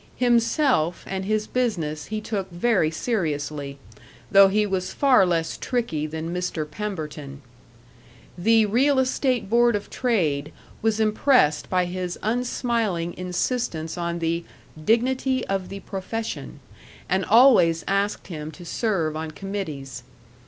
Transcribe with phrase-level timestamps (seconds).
[0.17, 3.77] Himself and his business he took very seriously,
[4.31, 6.67] though he was far less tricky than Mr.
[6.67, 7.43] Pemberton.
[8.35, 10.51] The Real Estate Board of Trade
[10.81, 14.43] was impressed by his unsmiling insistence on the
[14.83, 16.61] Dignity of the Profession,
[17.07, 20.01] and always asked him to serve on committees.